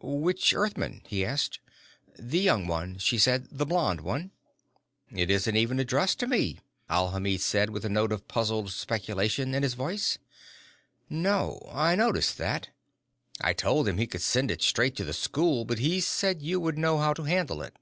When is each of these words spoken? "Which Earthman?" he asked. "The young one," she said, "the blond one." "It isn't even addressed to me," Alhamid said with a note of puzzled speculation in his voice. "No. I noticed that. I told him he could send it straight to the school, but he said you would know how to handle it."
"Which 0.00 0.54
Earthman?" 0.54 1.02
he 1.08 1.24
asked. 1.26 1.58
"The 2.16 2.38
young 2.38 2.68
one," 2.68 2.98
she 2.98 3.18
said, 3.18 3.48
"the 3.50 3.66
blond 3.66 4.00
one." 4.00 4.30
"It 5.10 5.28
isn't 5.28 5.56
even 5.56 5.80
addressed 5.80 6.20
to 6.20 6.28
me," 6.28 6.60
Alhamid 6.88 7.40
said 7.40 7.70
with 7.70 7.84
a 7.84 7.88
note 7.88 8.12
of 8.12 8.28
puzzled 8.28 8.70
speculation 8.70 9.56
in 9.56 9.64
his 9.64 9.74
voice. 9.74 10.18
"No. 11.10 11.68
I 11.72 11.96
noticed 11.96 12.38
that. 12.38 12.68
I 13.40 13.52
told 13.52 13.88
him 13.88 13.98
he 13.98 14.06
could 14.06 14.22
send 14.22 14.52
it 14.52 14.62
straight 14.62 14.94
to 14.98 15.04
the 15.04 15.12
school, 15.12 15.64
but 15.64 15.80
he 15.80 15.98
said 16.00 16.42
you 16.42 16.60
would 16.60 16.78
know 16.78 16.98
how 16.98 17.12
to 17.14 17.24
handle 17.24 17.60
it." 17.60 17.74